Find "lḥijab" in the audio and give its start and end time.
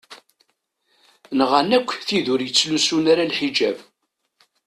3.31-3.77